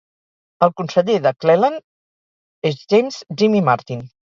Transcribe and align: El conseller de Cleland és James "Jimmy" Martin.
El 0.67 0.73
conseller 0.81 1.19
de 1.27 1.33
Cleland 1.45 1.85
és 2.75 2.83
James 2.91 3.25
"Jimmy" 3.41 3.69
Martin. 3.73 4.09